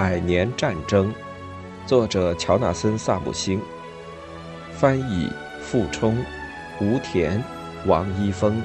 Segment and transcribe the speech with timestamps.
[0.00, 1.12] 百年战争，
[1.84, 3.60] 作者乔纳森·萨姆星，
[4.72, 5.30] 翻译
[5.60, 6.16] 傅冲、
[6.80, 7.44] 吴田、
[7.84, 8.62] 王一峰。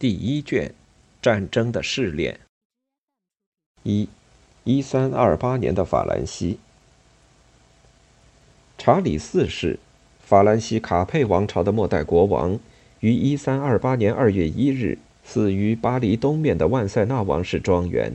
[0.00, 0.72] 第一卷，
[1.20, 2.40] 战争的试炼。
[3.82, 4.08] 一，
[4.64, 6.58] 一三二八年的法兰西，
[8.78, 9.78] 查理四世，
[10.18, 12.58] 法兰西卡佩王朝的末代国王，
[13.00, 18.14] 于一三二八年二月一日死于巴黎东面的万塞纳王室庄园。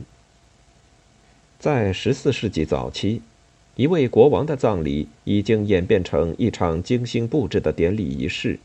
[1.60, 3.22] 在十四世纪早期，
[3.76, 8.58] 一位国王的葬礼已经演变成一场精心布置的典礼仪式。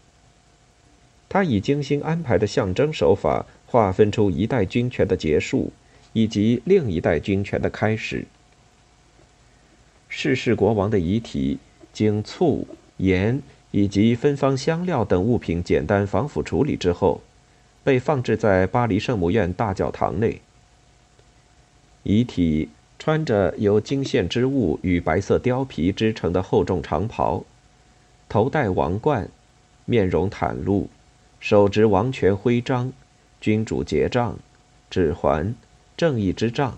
[1.31, 5.73] 他以精心安排的象征手法，划分出一代军权的结束，
[6.12, 8.27] 以及另一代军权的开始。
[10.08, 11.58] 逝世国王的遗体
[11.92, 13.40] 经醋、盐
[13.70, 17.20] 以及芬芳香料等物品简单防腐处理之后，
[17.85, 20.40] 被放置在巴黎圣母院大教堂内。
[22.02, 27.45] 遗体穿着由金线织物与白色貂皮织成的厚重长袍，
[28.29, 29.29] 头戴王冠，
[29.85, 30.90] 面容袒露。
[31.40, 32.92] 手执王权徽章，
[33.40, 34.39] 君主结账，
[34.90, 35.55] 指环，
[35.96, 36.77] 正义之杖，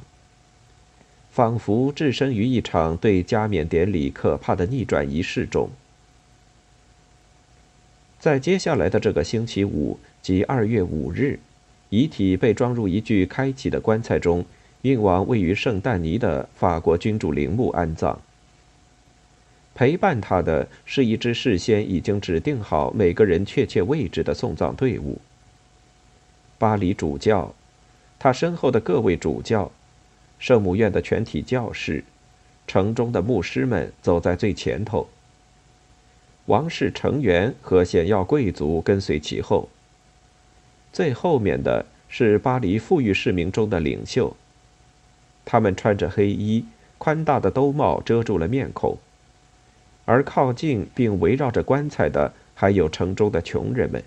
[1.33, 5.69] 仿佛置身于一场对加冕典礼可怕的逆转仪式中。
[8.21, 11.41] 在接下来的这个星期五，即二月五日，
[11.89, 14.47] 遗体被装入一具开启的棺材中，
[14.83, 18.21] 运往位于圣但尼的法国君主陵墓安葬。
[19.75, 25.19] 陪伴他的是一支事先已经指定好每个人确切位置的送葬队伍。
[26.59, 27.55] 巴黎主教，
[28.19, 29.73] 他身后的各位主教，
[30.39, 32.05] 圣母院的全体教士，
[32.67, 35.09] 城中的牧师们走在最前头。
[36.47, 39.69] 王室成员和显要贵族跟随其后。
[40.93, 44.37] 最后面的是巴黎富裕市民中的领袖，
[45.47, 46.67] 他们穿着黑衣，
[46.99, 48.99] 宽大的兜帽遮住了面孔。
[50.05, 54.03] 而靠近并围绕着棺材的，还有城中的穷人们。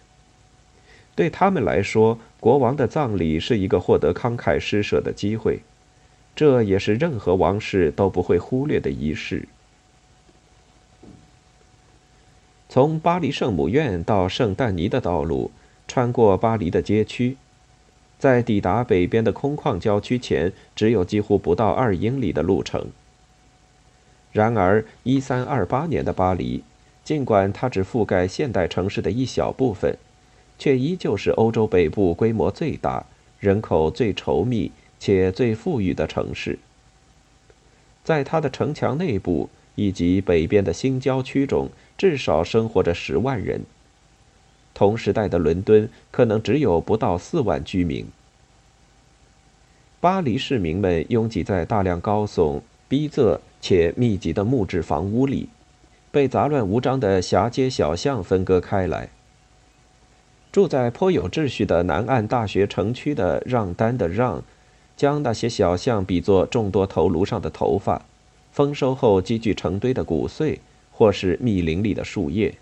[1.16, 5.62] 对他们来说，国王的葬礼是一个获得慷慨施舍的机会，
[6.36, 9.48] 这也是任何王室都不会忽略的仪式。
[12.68, 15.52] 从巴黎圣母院到圣但尼的道路，
[15.88, 17.38] 穿过巴黎的街区，
[18.20, 22.88] 在抵达北边的空旷郊区前，只有几乎不到二英里的路程。
[24.36, 26.62] 然而，一三二八年的巴黎，
[27.06, 29.98] 尽管它只覆盖现代城市的一小部分，
[30.60, 33.06] 却依旧是欧洲北部规模最大、
[33.40, 36.60] 人口最稠密且最富裕的城市。
[38.04, 43.62] 在它的城墙内部以及北边的新郊区中，至少生活着十万人。
[44.74, 48.06] 同时代的伦敦可能只有不到四万居民。
[50.02, 52.60] 巴黎市民们拥挤在大量高耸、
[52.90, 53.40] 逼仄。
[53.68, 55.50] 且密集的木质房屋里，
[56.12, 59.10] 被杂乱无章的狭街小巷分割开来。
[60.52, 64.44] 住在颇有秩序的南岸大学城区的让丹的让，
[64.96, 68.06] 将那些小巷比作众多头颅上的头发，
[68.52, 70.60] 丰收后积聚成堆的谷穗，
[70.92, 72.54] 或是密林里的树叶。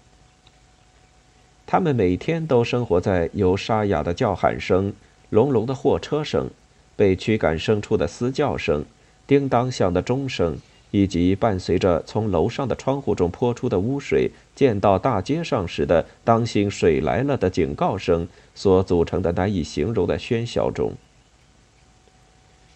[1.66, 4.94] 他们每天都生活在由沙哑的叫喊声、
[5.30, 6.50] 隆隆的货车声、
[6.96, 8.86] 被驱赶牲畜的嘶叫声、
[9.28, 10.58] 叮当响的钟声。
[10.96, 20.94] 以及伴随着从楼上的窗户中泼出的污水溅到大街上时的“当心水来了”的警告声所组成的难以形容的喧嚣中，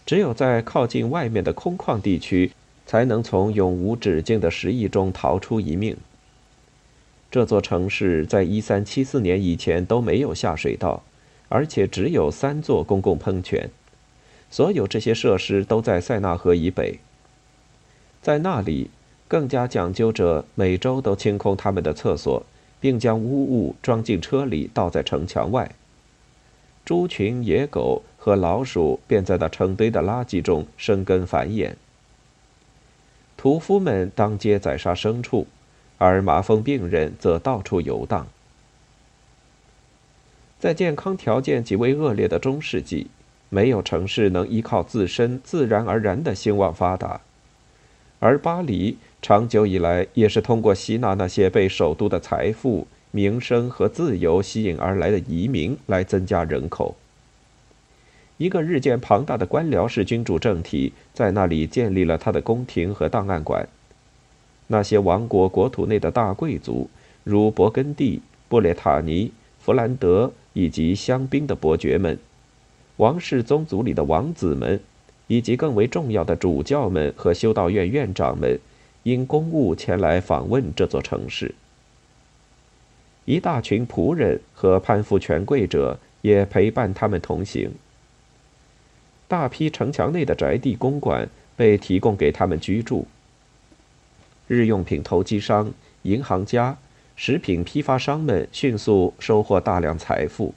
[0.03, 2.51] 只有在靠近外面的空旷地区，
[2.87, 5.95] 才能从永无止境的失意中逃出一命。
[7.29, 11.03] 这座城市在一三七四年以前都没有下水道，
[11.49, 13.69] 而且只有三座公共喷泉。
[14.49, 16.97] 所有这些设施都在塞纳河以北。
[18.27, 18.89] 在那里，
[19.29, 22.45] 更加讲究着每周都清空他们的厕所，
[22.81, 25.71] 并将污物装进车里倒在城墙外。
[26.83, 31.75] 猪群、野狗和老鼠便在那成堆的垃圾中生根繁衍。
[33.37, 35.47] 屠夫们当街宰杀牲畜，
[35.97, 38.27] 而麻风病人则到处游荡。
[40.59, 43.07] 在健康条件极为恶劣的中世纪。
[43.49, 47.21] 没有城市能依靠自身自然而然的兴旺发达，
[48.19, 56.95] 而巴黎长久以来也是通过吸纳那些被首都的财富、名声和自由吸引而来的移民来增加人口。
[58.37, 63.67] 一个日渐庞大的官僚式君主政体在那里建立了他的宫廷和档案馆。
[64.67, 66.89] 那些王国国土内的大贵族，
[67.23, 72.19] 如勃艮第、布列塔尼、弗兰德以及香槟的伯爵们。
[72.97, 74.79] 王室宗族里的王子们，
[75.27, 78.59] 以及更为重要的主教们和修道院院长们，
[79.03, 81.53] 因公务前来访问这座城市。
[83.25, 87.71] 一大群仆人和攀附权贵者也陪伴他们同行。
[89.27, 91.27] 大批城墙内的宅地公馆
[91.57, 93.05] 被提供给他们居住。
[94.47, 96.77] 日用品投机商、银行家、
[97.17, 100.55] 食品批发商们迅速收获大量财富。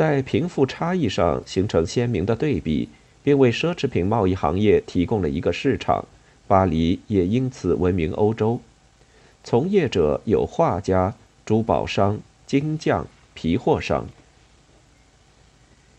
[0.00, 2.88] 在贫富差异上形成鲜明的对比，
[3.22, 6.06] 并为奢侈品贸易行业提供了一个市场。
[6.48, 8.62] 巴黎也因此闻名欧洲。
[9.44, 11.14] 从业者有画家、
[11.44, 14.06] 珠宝商、金匠、皮货商。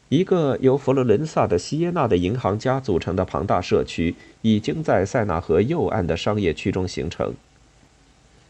[0.10, 7.36] 一个由佛罗伦萨的西耶纳的银行家组成的庞大社区，已经在塞纳河右岸的商业区中形成。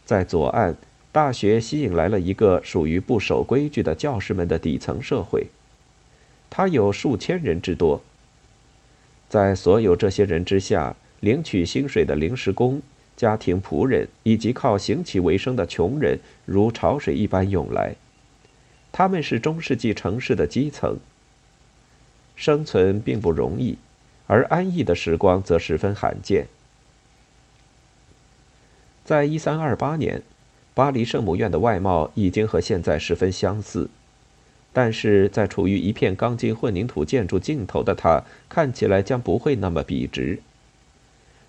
[0.06, 0.78] 在左岸。
[1.12, 5.48] 大学吸引来了一个属于不守规矩的教师们的底层社会，
[6.50, 8.02] 它有数千人之多。
[9.28, 12.82] 在所有这些人之下，领取薪水的临时工、
[13.18, 17.96] 家庭仆人以及靠行乞为生的穷人如潮水一般涌来。
[18.94, 20.98] 他们是中世纪城市的基层。
[22.38, 23.78] 生存并不容易，
[24.28, 26.48] 而安逸的时光则十分罕见。
[29.04, 30.24] 在一三二八年。
[30.82, 33.88] 巴黎圣母院的外貌已经和现在十分相似，
[34.74, 40.40] 但是在处于一片钢筋混凝土建筑尽头的它，看起来将不会那么笔直；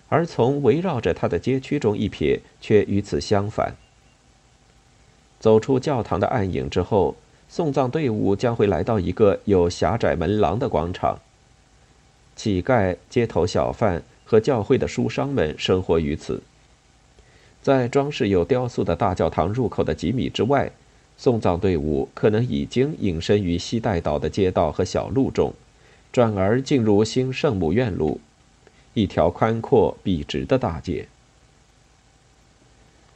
[0.07, 3.73] 而从围绕着它的街区中一瞥，却与此相反。
[5.39, 7.15] 走出教堂的暗影之后，
[7.49, 11.17] 送葬队伍将会来到一个有狭窄门廊的广场。
[12.35, 16.43] 乞丐、街头小贩和教会的书商们生活于此。
[17.63, 20.69] 在装饰有雕塑的大教堂入口的几米之外，
[21.17, 25.53] 送葬队伍可能已经隐身于西带岛的街道和小路中，
[26.11, 28.19] 转而进入新圣母院路，
[28.93, 31.07] 一条宽阔笔直的大街。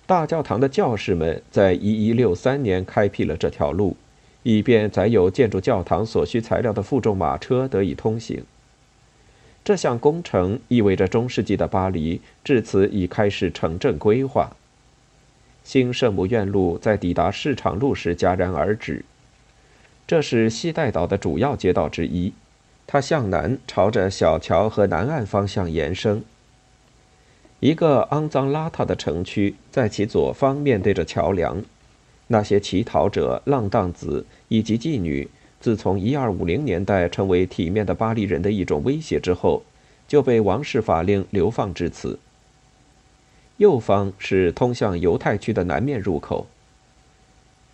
[0.05, 3.97] 大教堂的教士们在1163年开辟了这条路，
[4.43, 8.41] 以便载有建筑教堂所需材料的负重马车得以通行。
[9.67, 14.55] 这项工程意味着中世纪的巴黎至此已开始城镇规划。
[15.65, 19.03] 新圣母院路在抵达市场路时戛然而止。
[20.07, 22.31] 这是西带岛的主要街道之一，
[22.87, 26.23] 它向南朝着小桥和南岸方向延伸。
[27.59, 31.61] 一个肮脏邋遢的城区在其左方面对着桥梁，
[32.27, 35.27] 那些乞讨者、浪荡子以及妓女。
[35.59, 39.63] 自从1250年代成为体面的巴黎人的一种威胁之后，
[40.07, 42.19] 就被王室法令流放至此。
[43.57, 46.45] 右方是通向犹太区的南面入口。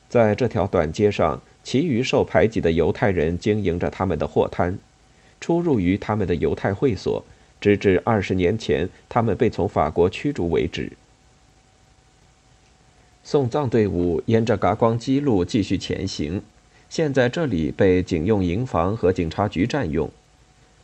[0.07, 4.77] 在这条短街上，其余受排挤的犹太人经营着他们的货摊，
[5.41, 7.25] 出入于他们的犹太会所，
[7.59, 10.93] 直至二十年前他们被从法国驱逐为止。
[13.23, 16.41] 送葬队伍沿着嘎光基路继续前行。
[16.93, 20.11] 现在这里被警用营房和警察局占用。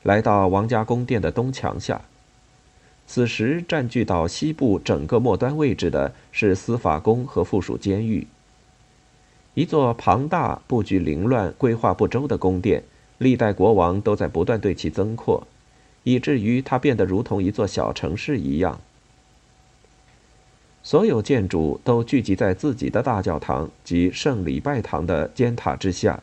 [0.01, 2.01] 来到王家宫殿的东墙下，
[3.05, 8.25] 此时占据到西部整个末端位置的是司法宫和附属监狱。
[9.53, 12.81] 一座庞大、布局凌乱、规划不周的宫殿，
[13.19, 15.45] 历代国王都在不断对其增扩，
[16.01, 18.81] 以至于它变得如同一座小城市一样。
[20.89, 26.19] 所有建筑都聚集在自己的大教堂及圣礼拜堂的尖塔之下。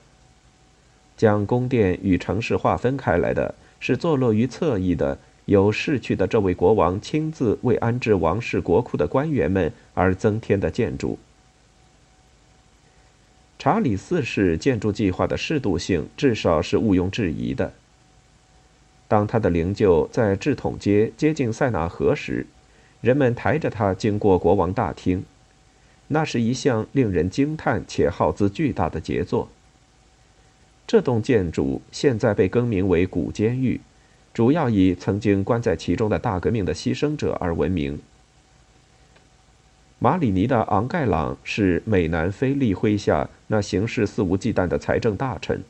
[1.17, 11.17] 将宫殿与城市划分开来的是坐落于侧翼的、由逝去的这位国王亲自为安置王室国库的官员们而增添的建筑。
[13.61, 17.73] 查理四世建筑计划的适度性至少是毋庸置疑的。
[19.07, 22.45] 当他的灵柩在制统街接近塞纳河时，
[23.01, 25.25] 人们抬着它经过国王大厅，
[26.09, 29.49] 那是一项令人惊叹且耗资巨大的杰作。
[30.87, 33.81] 这栋建筑现在被更名为古监狱，
[34.33, 37.99] 主要以曾经关在其中的大革命的牺牲者而闻名。
[39.99, 45.63] 马里尼的昂盖朗是美南菲利麾下那行事肆无忌惮的财政大臣，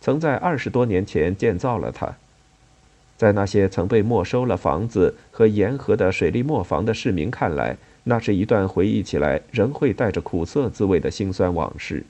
[0.00, 2.16] 曾在二十多年前建造了它。
[3.16, 12.04] 在那些曾被没收了房子和沿河的水利磨坊的市民看来，那是一段回忆起来仍会带着苦涩滋味的辛酸往事。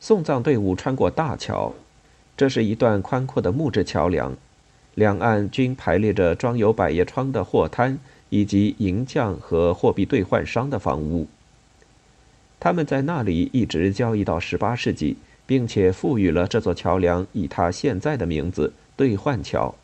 [0.00, 1.72] 送葬队伍穿过大桥，
[2.36, 4.36] 这是一段宽阔的木质桥梁，
[4.96, 7.98] 两岸均排列着装有百叶窗的货摊
[8.28, 11.28] 以及银匠和货币兑换商的房屋。
[12.58, 15.16] 他们在那里一直交易到十八世纪。
[15.50, 19.74] 并且赋予了这座桥梁以它现在的名字——兑换桥。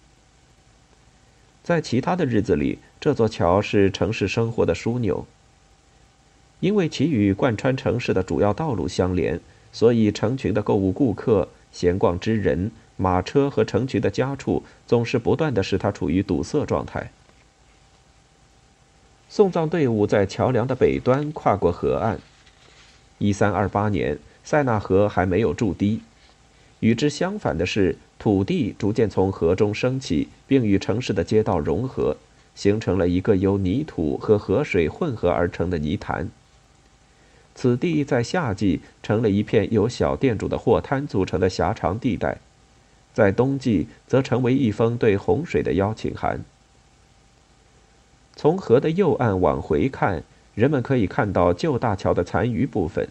[1.65, 5.27] 在其他的日子里，这座桥是城市生活的枢纽。
[6.61, 9.41] 因为其与贯穿城市的主要道路相连，
[9.73, 17.11] 所以成群的购物顾客、闲逛之人、马车和成群的家畜总是不断的使它处于堵塞状态。
[19.29, 22.21] 送葬队伍在桥梁的北端跨过河岸。
[23.19, 24.17] 一三二八年。
[24.47, 26.03] 塞纳河还没有筑堤，
[26.79, 32.17] 与之相反的是，土地逐渐从河中升起，并与城市的街道融合，
[32.55, 36.29] 形成了一个由泥土和河水混合而成的泥潭。
[37.57, 42.39] 此地在夏季成了一片由小店主的货摊组成的狭长地带，
[43.13, 46.45] 在冬季则成为一封对洪水的邀请函。
[48.37, 50.23] 从河的右岸往回看，
[50.55, 53.09] 人们可以看到旧大桥的残余部分。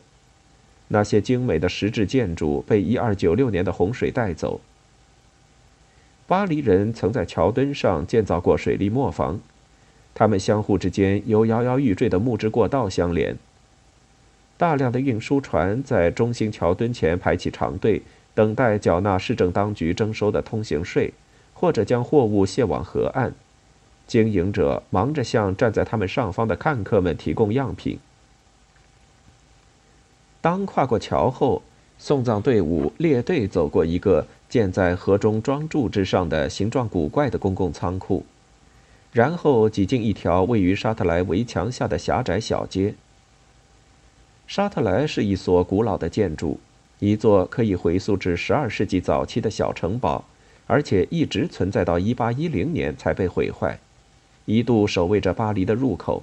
[0.89, 4.61] 那些精美的石质建筑被1296年的洪水带走。
[6.27, 9.39] 巴黎人曾在桥墩上建造过水利磨坊，
[10.13, 13.37] 它们相互之间由摇摇欲坠的木质过道相连。
[14.57, 18.01] 大量的运输船在中心桥墩前排起长队，
[18.33, 21.13] 等待缴纳市政当局征收的通行税，
[21.53, 23.33] 或者将货物卸往河岸。
[24.07, 27.99] 经营者忙着向站在他们上方的看客们提供样品。
[30.45, 31.63] 当跨过桥后，
[31.97, 38.23] 送葬队伍列队走过一个建在河中桩柱之上的形状古怪的公共仓库，
[39.11, 42.93] 然后挤进一条位于沙特莱围墙下的狭窄小街。
[44.45, 46.59] 沙特莱是一所古老的建筑，
[46.99, 50.25] 一座可以回溯至12世纪早期的小城堡，
[50.67, 53.79] 而且一直存在到1810年才被毁坏，
[54.45, 56.21] 一度守卫着巴黎的入口。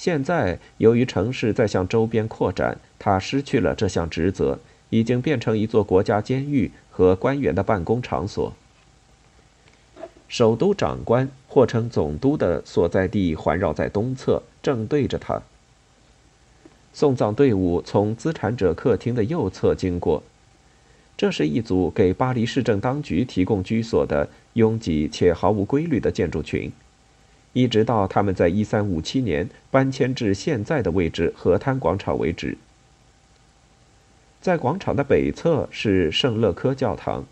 [0.00, 8.54] 现在，由于城市在向周边扩展，它失去了这项职责，已经变成一座国家监狱和官员的办公场所。
[10.26, 15.42] 首都长官或称总督的所在地环绕在东侧，正对着它。
[16.94, 20.22] 送葬队伍从资产者客厅的右侧经过，
[21.14, 26.72] 这是一组给巴黎市政当局提供居所的拥挤且毫无规律的建筑群。
[27.52, 32.56] 一直到他们在一三五七年搬迁至现在的位置河滩广场为止。
[34.40, 37.24] 在广场的北侧是圣勒科教堂，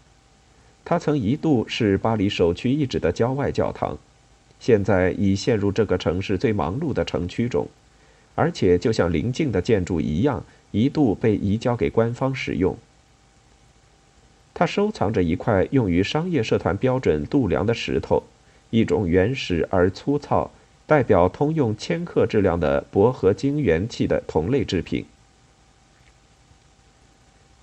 [0.85, 3.97] 它曾一度是巴黎首屈一指的郊外教堂，
[4.61, 7.69] 现在已陷入这个城市最忙碌的城区中，
[8.35, 12.77] 而且就像邻近的建筑一样，一度被移交给官方使用。
[14.53, 18.25] 它收藏着一块用于商业社团标准度量的石头。
[18.71, 20.51] 一种原始而粗糙、
[20.87, 25.05] 代表通用千克质量的铂合金元器的同类制品。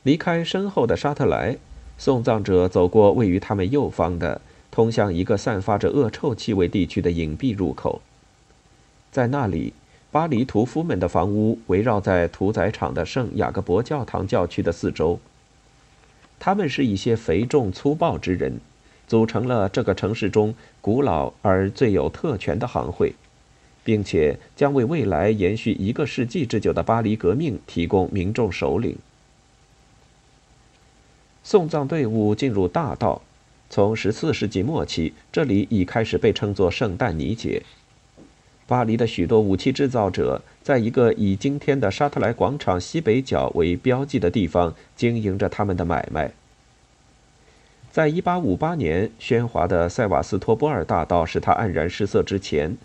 [0.03, 1.57] 离开身后的沙特莱，
[1.97, 8.01] 送葬者走过位于他们右方的、通向一个散发着恶臭气味地区的隐蔽入口。
[9.11, 9.73] 在那里，
[10.11, 15.19] 巴黎屠夫们的房屋围绕在屠宰场的圣雅各伯教堂教区的四周。
[16.37, 18.59] 他们是一些肥重粗暴之人。
[19.07, 23.13] 组成了这个城市中古老而最有特权的行会，
[23.83, 28.97] 并且将为未来延续一个世纪之久的巴黎革命提供民众首领。
[31.43, 33.21] 送葬队伍进入大道，
[33.69, 37.61] 从14世纪末期，这里已开始被称作圣诞尼节。
[38.65, 46.31] 巴黎的许多武器制造者在一个以今天的沙特莱广场西北角为标记的地方经营着他们的买卖。
[47.95, 52.75] 在一八五八年，喧哗的塞瓦斯托波尔大道使它黯然失色之前，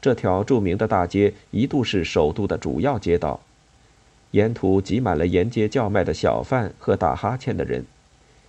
[0.00, 3.40] 这条著名的大街一度是首都的主要街道，
[4.30, 7.84] 沿途挤满了沿街叫卖的小贩和打哈欠的人，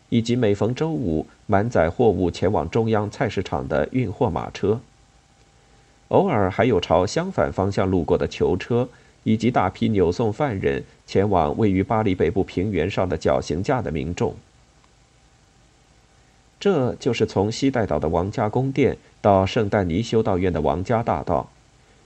[0.08, 4.80] 以及每逢周五满载货物前往中央菜市场的运货马车。
[6.08, 8.88] 偶尔还有朝相反方向路过的囚车，
[9.24, 14.34] 以及大批扭送犯人前往位于巴黎北部平原上的绞刑架的民众。
[16.66, 21.52] 这就是从西带岛的王家宫殿到圣丹尼修道院的王家大道，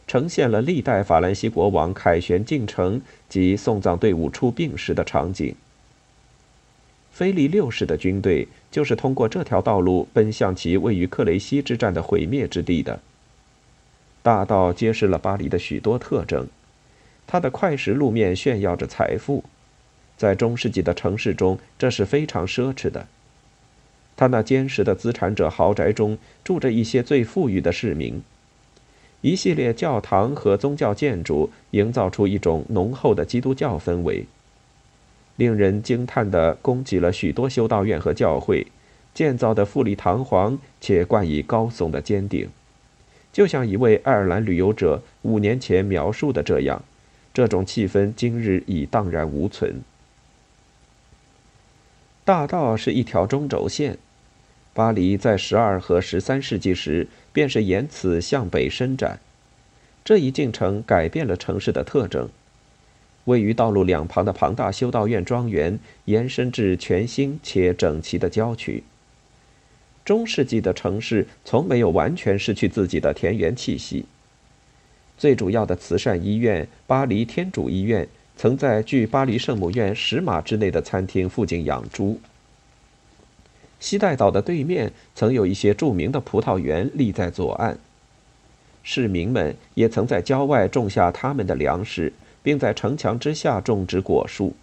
[0.05, 5.55] 呈现了历代法兰西国王凯旋进城及送葬队伍出殡时的场景。
[7.09, 12.99] 菲利六世的军队就是通过这条道路奔向其位于克雷西之战的毁灭之地的。
[14.21, 16.45] 大道揭示了巴黎的许多特征，
[17.25, 19.45] 它的快石路面炫耀着财富，
[20.17, 23.07] 在中世纪的城市中，这是非常奢侈的。
[24.19, 28.21] 他那坚实的资产者豪宅中住着一些最富裕的市民。
[29.21, 34.25] 一系列教堂和宗教建筑营造出一种浓厚的基督教氛围。
[35.37, 38.67] 令人惊叹的供给了许多修道院和教会，
[39.13, 42.49] 建造的富丽堂皇且冠以高耸的尖顶，
[43.31, 46.83] 就像一位爱尔兰旅游者五年前描述的这样。
[47.33, 49.81] 这种气氛今日已荡然无存。
[52.25, 53.97] 大道是一条中轴线。
[54.79, 59.19] 巴黎在十二和十三世纪时便是沿此向北伸展，
[60.05, 62.29] 这一进程改变了城市的特征。
[63.25, 68.85] 位于道路两旁的庞大修道院庄园延伸至全新且整齐的郊区。
[70.05, 74.05] 中世纪的城市从没有完全失去自己的田园气息。
[75.17, 78.07] 最主要的慈善医院——巴黎天主医院，
[78.37, 82.21] 曾在距巴黎圣母院十码之内的餐厅附近养猪。
[83.79, 87.77] 西带岛的对面曾有一些著名的葡萄园立在左岸，
[88.83, 92.11] 市民们也曾在郊外种下他们的粮食，
[92.43, 94.53] 并在城墙之下种植果树。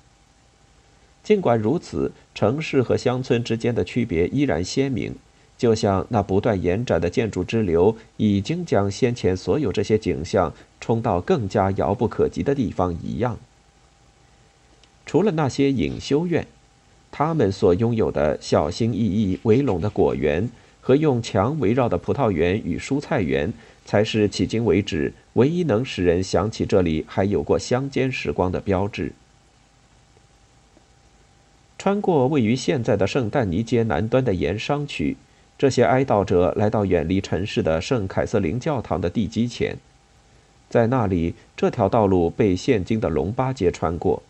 [1.23, 5.15] 尽管如此，城市和乡村之间的区别依然鲜明，
[5.57, 13.39] 就像那不断延展的建筑支流已经将先前所有这些景象冲到更加遥不可及的地方一样。
[15.07, 16.47] 除了那些隐修院。
[17.19, 20.51] 他们所拥有的小心翼翼围拢的果园
[20.83, 23.51] 和用墙围绕的葡萄园与蔬菜园，
[23.87, 29.13] 才是迄今为止唯一能使人想起这里还有过乡间时光的标志。
[31.79, 35.17] 穿过位于现在的圣但尼街南端的盐商区，
[35.57, 39.79] 这些哀悼者来到远离城市的圣凯瑟琳教堂的地基前，
[40.69, 44.23] 在那里，这条道路被现今的龙巴街穿过。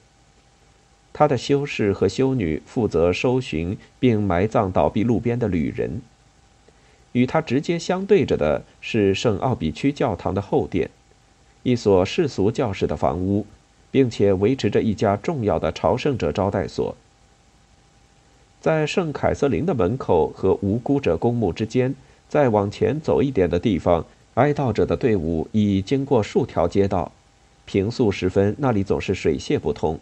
[1.18, 6.02] 他的修士和修女负责搜寻并埋葬倒闭路边的旅人。
[7.12, 10.90] 与他直接相对着的是圣奥比区教堂的后殿，
[11.62, 13.46] 一所世俗教士的房屋，
[13.90, 16.94] 并且维持着一家重要的朝圣者招待所。
[18.60, 21.94] 在圣凯瑟琳的门口和无辜者公墓之间，
[22.28, 27.10] 再往前走一点的地方，哀悼者的队伍已经过数条街道。
[27.64, 29.98] 平素时分，那里总是水泄不通。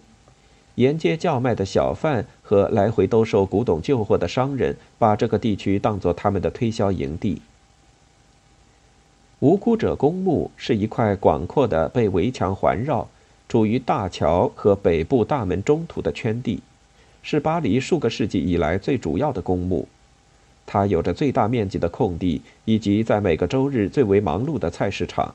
[0.77, 7.41] 沿街叫卖的小贩和来回兜售古董旧货的商人，把这个地区当作他们的推销营地。
[9.39, 13.09] 无辜者公墓是一块广阔的、被围墙环绕、
[13.49, 16.61] 处于大桥和北部大门中途的圈地，
[17.23, 19.87] 是巴黎数个世纪以来最主要的公墓。
[20.67, 25.35] 它有着最大面积的空地，以及在每个周日最为忙碌的菜市场。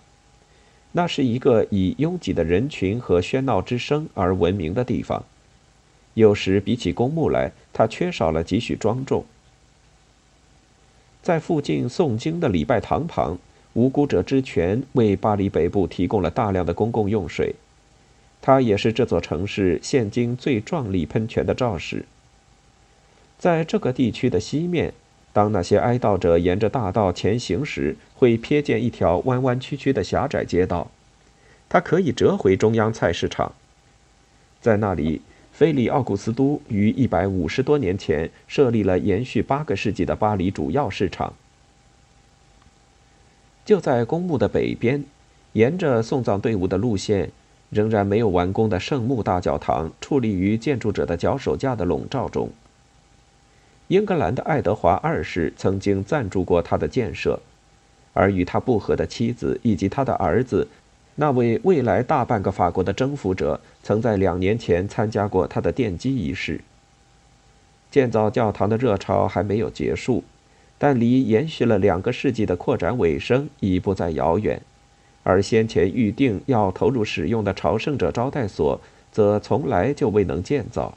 [0.92, 5.24] 那是一个以拥挤的人群和喧闹之声而闻名的地方。
[6.16, 9.24] 有时比起公墓来，它缺少了几许庄重。
[11.22, 13.38] 在附近诵经的礼拜堂旁，
[13.74, 17.56] 无辜者之泉为巴黎北部提供了大量的公共用水。
[18.42, 22.06] 它也是这座城市现今最壮丽喷泉的肇始。
[23.38, 24.94] 在这个地区的西面。
[25.32, 30.90] 当那些哀悼者沿着大道前行时，会瞥见一条弯弯曲曲的狭窄街道，
[31.70, 33.54] 它可以折回中央菜市场。
[34.60, 35.22] 在那里，
[35.54, 41.34] 菲利奥古斯都于一百五十多年前设立了延续八个世纪的巴黎主要市场。
[43.64, 45.06] 就在公墓的北边，
[45.54, 47.32] 沿着送葬队伍的路线，
[47.70, 52.50] 仍然没有完工的圣墓大教堂矗立于建筑者的脚手架的笼罩中。
[53.90, 57.40] 英格兰的爱德华二世曾经赞助过他的建设，
[58.14, 60.68] 而与他不和的妻子以及他的儿子，
[61.16, 66.62] 那位未来大半个法国的征服者，曾在两年前参加过他的奠基仪式。
[67.90, 70.24] 建造教堂的热潮还没有结束，
[70.78, 74.62] 但离延续了两个世纪的扩展尾声已不再遥远。
[75.24, 78.80] 而先前预定要投入使用的朝圣者招待所，
[79.12, 80.96] 则从来就未能建造。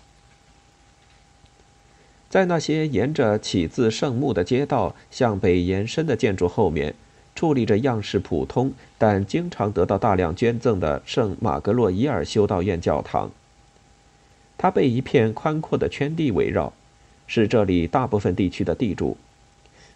[2.32, 6.94] 在那些沿着起自圣墓的街道向北延伸的建筑后面，
[7.36, 13.30] 矗立着样式普通但经常得到大量捐赠的圣马格洛伊尔修道院教堂。
[14.56, 16.72] 它被一片宽阔的圈地围绕，
[17.26, 19.18] 是这里大部分地区的地主。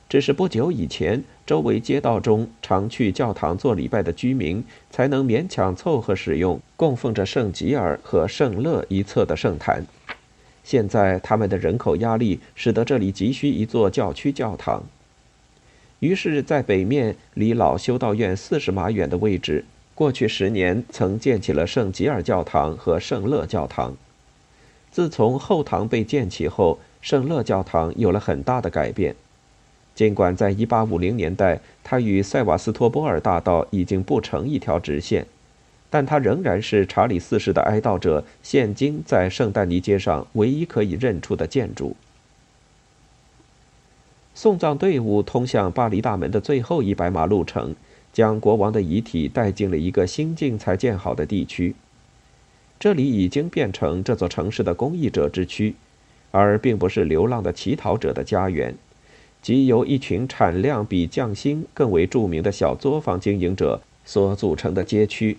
[0.07, 9.87] 只是不久以前，周围街道中常去教堂做礼拜的居民，才能勉强凑合使用供奉着圣吉尔和圣乐一侧的圣坛。
[10.67, 14.83] 现在，他们的人口压力使得这里急需一座教区教堂。
[16.01, 23.97] 于是，在北面离老修道院四十码远的位置，过去十年曾建起了圣吉尔教堂和圣乐教堂。
[24.91, 29.15] 自从后堂被建起后，圣乐教堂有了很大的改变。
[29.95, 35.29] 尽管在1850年代，它与塞瓦斯托波尔大道已经不成一条直线，
[35.89, 41.97] 但他仍然是查理四世的哀悼者现今在圣丹尼街上唯一可以认出的建筑。
[44.35, 47.75] 送葬队伍通向巴黎大门的最后一百码路程，
[48.13, 51.75] 将国王的遗体带进了一个新近才建好的地区。
[52.79, 55.75] 这里已经变成这座城市的公益者之区，
[56.31, 58.75] 而并不是流浪的乞讨者的家园。
[59.41, 65.39] 即由一群产量比匠心更为著名的小作坊经营者所组成的街区。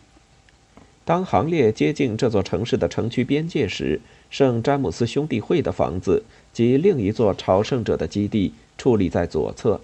[1.08, 9.80] 当行列接近这座城市的城区边界时，圣詹姆斯兄弟会的房子及另一座朝圣者的基地矗立在左侧。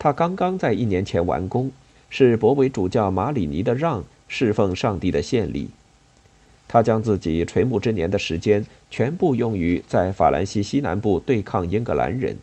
[0.00, 1.70] 他刚刚在一年前完工，
[2.10, 5.68] 是博维主教马里尼的让侍奉上帝的献礼。
[6.66, 12.36] 他将自己垂暮之年的时间全部用于在法兰西西南部对抗英格兰人。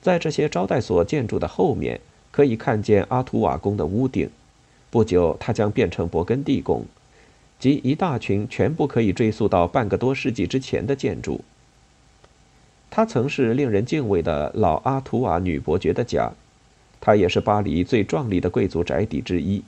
[0.00, 2.00] 在这些招待所建筑的后面，
[2.32, 4.28] 可以看见阿图瓦宫的屋顶。
[4.92, 6.84] 不久，它将变成勃艮第宫，
[7.58, 11.40] 即一大群全部可以追溯到半个多世纪之前的建筑。
[12.90, 16.30] 它曾是令人敬畏的老阿图瓦女伯爵的家，
[17.00, 19.62] 它也是巴黎最壮丽的贵族宅邸之一。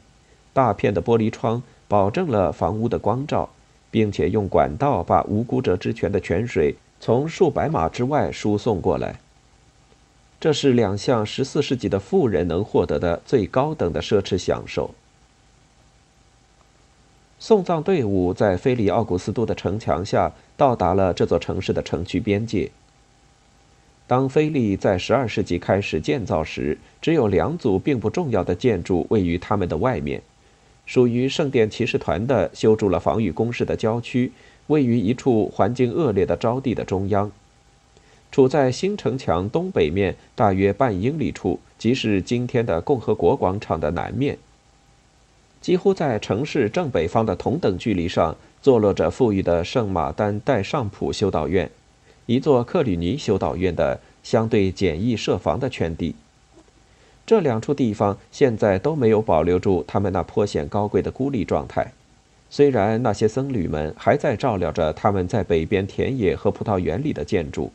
[0.52, 3.48] 大片的玻璃窗保证了房屋的光照，
[3.90, 9.18] 并且用管道把无辜者之泉的泉水从数百码之外输送过来。
[10.38, 14.94] 这是两项十四世纪的富人能获得的最高等的奢侈享受。
[17.46, 22.70] 送葬队伍在菲利奥古斯都的城墙下到达了这座城市的城区边界。
[24.07, 30.22] 当菲利在十二世纪开始建造时，只有两组并不重要的建筑位于他们的外面，
[30.87, 34.33] 属于圣殿骑士团的修筑了防御工事的郊区，
[34.68, 37.30] 位于一处环境恶劣的沼地的中央。
[38.33, 44.38] 处在新城墙东北面大约半英里处，即是今天的共和国广场的南面。
[45.64, 51.70] 几乎在城市正北方的同等距离上，坐落着富裕的圣马丹代尚普修道院，
[52.27, 56.14] 一座克吕尼修道院的相对简易设防的圈地。
[57.24, 61.94] 这两处地方现在都没有保留住他们那颇显高贵的孤立状态，
[62.50, 67.72] 虽然那些僧侣们还在照料着他们在北边田野和葡萄园里的建筑。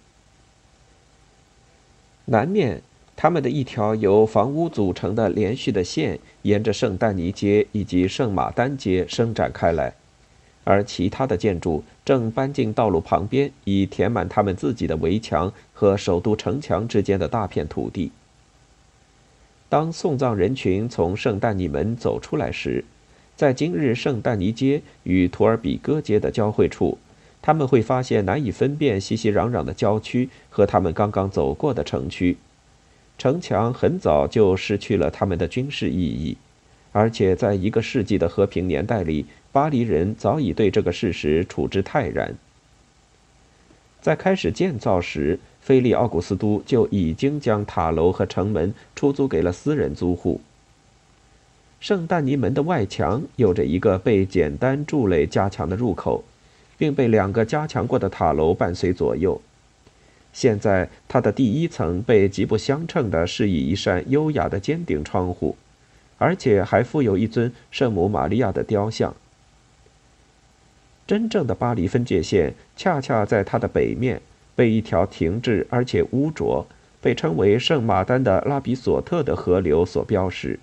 [2.25, 2.83] 南面，
[3.21, 9.93] 他们的一条由房屋组成的连续的线，沿着圣丹尼街以及圣马丹街伸展开来，
[10.63, 18.13] 而其他的建筑正搬进道路旁边，以填满他们自己的围墙和首都城墙之间的大片土地。
[19.67, 22.85] 当送葬人群从圣丹尼门走出来时，
[23.35, 26.97] 在今日圣丹尼街与图尔比戈街的交汇处。
[27.41, 32.37] 他们会发现难以分辨熙熙攘攘的郊区和他们刚刚走过的城区。
[33.19, 36.37] 城墙很早就失去了他们的军事意义，
[36.91, 42.33] 而且在一个世纪的和平年代里，巴黎人早已对这个事实处之泰然。
[44.01, 50.41] 在开始建造时，菲利奥古斯都就已经将塔楼和城门出租给了私人租户。
[51.79, 56.23] 圣丹尼门的外墙有着一个被简单柱垒加强的入口。
[56.79, 59.41] 并被两个加强过的塔楼伴随左右。
[60.31, 65.57] 现在，它的第一层被极不相称地饰以一扇优雅的尖顶窗户，
[66.17, 69.15] 而且还附有一尊圣母玛利亚的雕像。
[71.07, 74.21] 真正的巴黎分界线恰恰在它的北面，
[74.55, 76.67] 被一条停滞而且污浊、
[77.01, 80.59] 被称为圣马丹的拉比索特的河流所标识。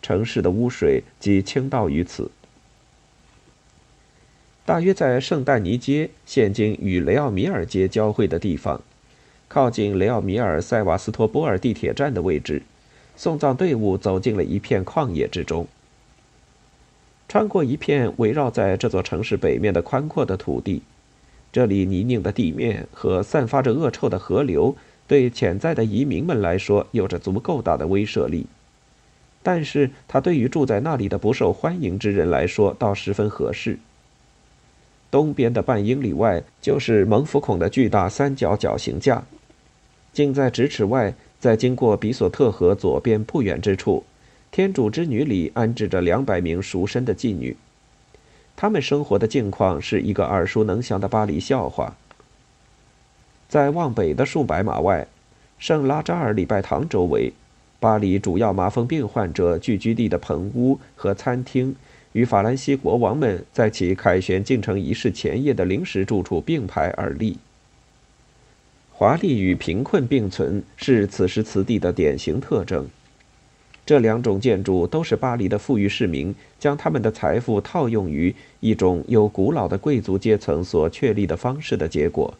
[0.00, 2.30] 城市的污水即倾倒于此。
[4.68, 8.78] 大约在圣丹尼街（现今与雷奥米尔街交汇的地方），
[9.48, 12.60] 靠近雷奥米尔塞瓦斯托波尔地铁站的位置，
[13.16, 15.66] 送葬队伍走进了一片旷野之中。
[17.30, 20.82] 穿过一片围绕在这座城市北面的宽阔的土地，
[21.50, 24.76] 这里泥泞的地面和散发着恶臭的河流，
[25.06, 28.44] 对潜在的移民们来说有着足够大的威慑力。
[29.42, 33.78] 但是，它对于住在那里的不受欢迎之人来说，倒十分合适。
[35.10, 39.24] 东边的半英里外，就是蒙福孔的巨大三角绞刑架，
[40.12, 44.04] 近在咫尺外，在经过比索特河左边不远之处。
[44.50, 47.56] 天主之女里安置着两百名赎身的妓女，
[48.56, 51.96] 她们生活的境况是一个耳熟能详的巴黎笑话。
[53.48, 55.06] 在往北的数百码外，
[55.58, 57.32] 圣拉扎尔礼拜堂周围，
[57.80, 61.74] 巴黎主要麻风病患者聚居地的棚屋和餐厅，
[62.12, 67.38] 与法兰西国王们在其凯旋进城仪式前夜的临时住处并排而立。
[68.92, 72.88] 华丽与贫困并存是此时此地的典型特征。
[73.86, 82.34] 这两种建筑都是巴黎的富裕市民将他们的财富套用于一种由古老的贵族阶层所确立的方式的结果。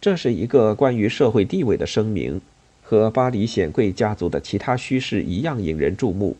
[0.00, 2.40] 这是一个关于社会地位的声明，
[2.82, 6.36] 和巴黎显贵家族的其他虚饰一样引人注目。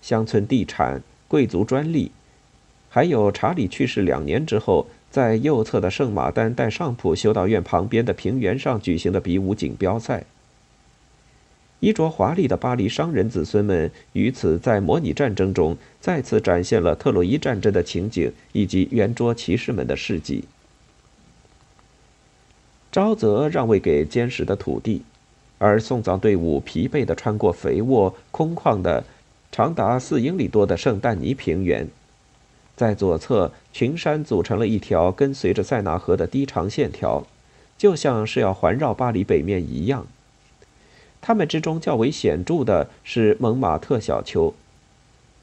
[0.00, 2.12] 乡村地产、贵族专利，
[2.90, 10.24] 还有查理去世两年之后，在右侧的圣马丹代上普修道院旁边的平原上举行的比武锦标赛。
[11.80, 20.44] 衣着华丽的巴黎商人子孙们于此在模拟战争中再次展现了特洛伊战争的情景以及圆桌骑士们的事迹。
[22.92, 25.00] 沼泽让位给坚实的土地，
[25.56, 29.02] 而送葬队伍疲惫地穿过肥沃空旷的、
[29.52, 31.86] 长达四英里多的圣丹尼平原，
[32.74, 37.26] 在左侧群山组成了一条跟随着塞纳河的低长线条，
[37.76, 40.06] 就像是要环绕巴黎北面一样。
[41.20, 44.54] 它们之中较为显著的是蒙马特小丘，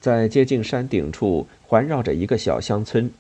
[0.02, 3.12] 在接近山顶处环绕着一个小乡村，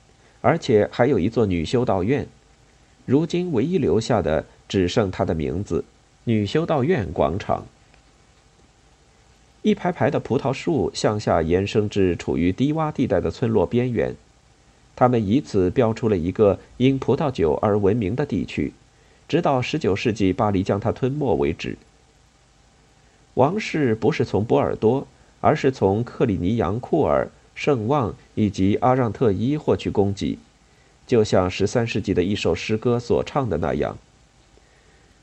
[0.41, 2.27] 而且还有一座女修道院。
[3.05, 5.85] 如今唯一留下的只剩它的名字——
[6.25, 7.67] 女修道院广场。
[9.61, 14.15] 一排排的葡萄树向下延伸至处于低洼地带的村落边缘，
[14.95, 18.73] 它们以此标出了一个因葡萄酒而闻名的地区，
[19.27, 21.77] 直到19世纪巴黎将它吞没为止。
[23.33, 25.05] 王室不是从波尔多，
[25.41, 30.39] 而是从克里尼扬库尔、圣旺以及阿让特伊获取供给，
[31.05, 33.97] 就像十三世纪的一首诗歌所唱的那样。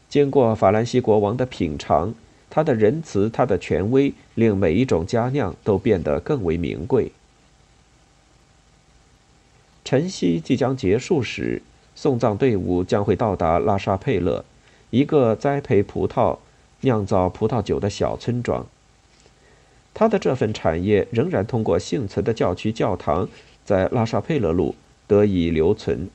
[0.08, 2.14] 经过法兰西国王的品尝，
[2.48, 7.12] 他的仁慈、他的权威，令每一种佳酿都变得更为名贵。
[9.84, 11.62] 晨曦即将结束时，
[11.94, 14.44] 送葬队伍将会到达拉沙佩勒，
[14.90, 16.38] 一个栽培葡萄。
[16.82, 18.66] 酿造葡萄酒的小村庄，
[19.94, 23.28] 他的这份产业仍然通过幸存的教区教堂，
[23.64, 24.76] 在拉沙佩勒路
[25.08, 26.08] 得以留存。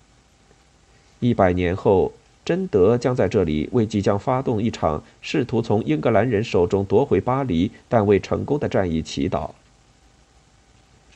[1.20, 2.14] 一百年后，
[2.52, 9.52] 贞德将在这里为即将发动一场试图从英格兰人手中夺回巴黎但未成功的战役祈祷。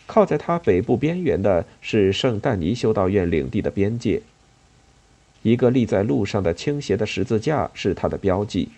[0.07, 4.21] 靠在他北部边缘的是圣但尼修道院领地的边界，
[5.41, 8.69] 一个立在路上的倾斜的十字架是他的标记。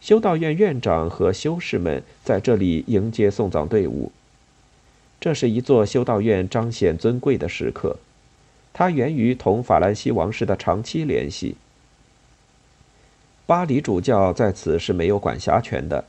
[0.00, 4.12] 修道院院长和修士们在这里迎接送葬队伍。
[5.20, 7.98] 这是一座修道院彰显尊贵的时刻，
[8.72, 11.56] 它源于同法兰西王室的长期联系。
[13.46, 16.04] 巴黎主教在此是没有管辖权的，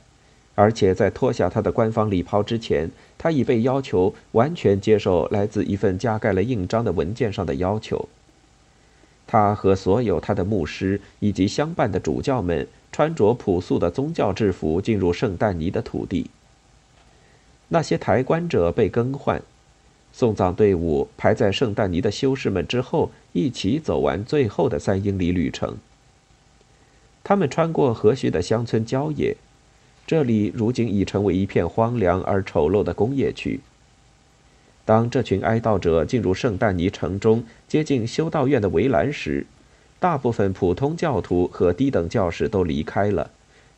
[0.55, 8.07] 而且在脱下他的官方礼袍之前，他已被要求完全接受来自一份加盖了印章的文件上的要求。
[9.27, 12.67] 他和所有他的牧师以及相伴的主教们。
[12.93, 16.29] 穿着朴素的宗教制服进入圣丹尼的土地。
[17.69, 19.41] 那些抬棺者被更换，
[20.13, 25.77] 送葬队伍排在圣丹尼的修士们之后，一起走完最后的三英里旅程。
[27.23, 29.37] 他们穿过和煦的乡村郊野，
[30.05, 33.61] 这里如今已成为一片荒凉而丑陋的工业区。
[34.83, 39.45] 当这群哀悼者进入圣丹尼城中，接近修道院的围栏时，
[39.99, 43.29] 大部分普通教徒和低等教士都离开了，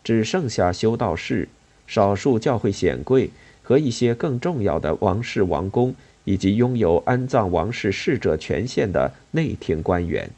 [0.03, 1.49] 只剩下修道士、
[1.85, 3.29] 少数教会显贵
[3.61, 5.93] 和一些更重要的王室王公，
[6.23, 10.29] 以及拥有安葬王室逝者权限的内廷官员。